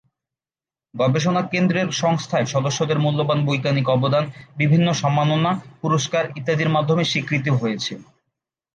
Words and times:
গবেষণা 0.93 1.41
কেন্দ্রের 1.51 1.87
সংস্থায় 2.01 2.45
সদস্যদের 2.45 2.97
মূল্যবান 2.99 3.39
বৈজ্ঞানিক 3.45 3.87
অবদান 3.89 4.23
বিভিন্ন 4.57 4.87
সম্মাননা, 4.93 5.51
পুরস্কার 5.81 6.23
ইত্যাদির 6.37 6.73
মাধ্যমে 6.75 7.03
স্বীকৃত 7.03 7.45
হয়েছে। 7.61 7.93